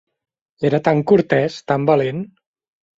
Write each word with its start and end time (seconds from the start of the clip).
Era 0.69 0.79
tan 0.89 1.05
cortès, 1.13 1.61
tan 1.71 1.89
valent! 1.95 2.29